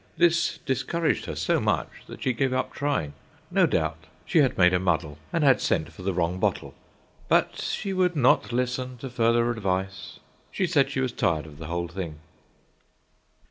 This 0.17 0.57
discouraged 0.65 1.25
her 1.25 1.35
so 1.35 1.59
much 1.59 1.87
that 2.07 2.23
she 2.23 2.33
gave 2.33 2.53
up 2.53 2.73
trying. 2.73 3.13
No 3.51 3.67
doubt 3.67 4.07
she 4.25 4.39
had 4.39 4.57
made 4.57 4.73
a 4.73 4.79
muddle 4.79 5.19
and 5.31 5.43
had 5.43 5.61
sent 5.61 5.93
for 5.93 6.01
the 6.01 6.11
wrong 6.11 6.39
bottle, 6.39 6.73
but 7.27 7.59
she 7.61 7.93
would 7.93 8.15
not 8.15 8.51
listen 8.51 8.97
to 8.97 9.11
further 9.11 9.51
advice. 9.51 10.17
She 10.49 10.65
said 10.65 10.89
she 10.89 11.01
was 11.01 11.11
tired 11.11 11.45
of 11.45 11.59
the 11.59 11.67
whole 11.67 11.87
thing. 11.87 12.15